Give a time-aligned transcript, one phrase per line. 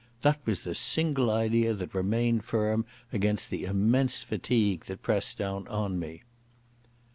[0.21, 5.67] That was the single idea that remained firm against the immense fatigue that pressed down
[5.67, 6.23] on me.